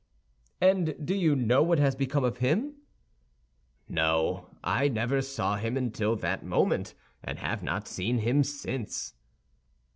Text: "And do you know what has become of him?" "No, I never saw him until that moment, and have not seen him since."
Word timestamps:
"And 0.59 0.95
do 1.05 1.13
you 1.13 1.35
know 1.35 1.61
what 1.61 1.77
has 1.77 1.95
become 1.95 2.23
of 2.23 2.37
him?" 2.39 2.73
"No, 3.87 4.49
I 4.63 4.87
never 4.87 5.21
saw 5.21 5.57
him 5.57 5.77
until 5.77 6.15
that 6.15 6.43
moment, 6.43 6.95
and 7.23 7.37
have 7.37 7.61
not 7.61 7.87
seen 7.87 8.17
him 8.17 8.43
since." 8.43 9.13